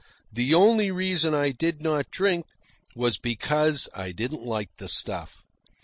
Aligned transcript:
The 0.33 0.51
only 0.55 0.89
reason 0.89 1.35
I 1.35 1.51
did 1.51 1.79
not 1.79 2.09
drink 2.09 2.47
was 2.95 3.19
because 3.19 3.87
I 3.93 4.11
didn't 4.11 4.41
like 4.43 4.71
the 4.77 4.87
stuff. 4.87 5.43